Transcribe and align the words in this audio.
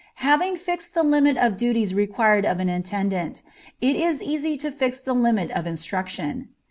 Having 0.25 0.55
fixed 0.55 0.95
the 0.95 1.03
limit 1.03 1.37
of 1.37 1.57
duties 1.57 1.93
required 1.93 2.43
of 2.43 2.59
an 2.59 2.69
attendant, 2.69 3.43
it 3.81 3.95
is 3.95 4.19
easy 4.23 4.57
to 4.57 4.71
fix 4.71 4.99
the 4.99 5.13
limit 5.13 5.51
of 5.51 5.67
instruction. 5.67 6.49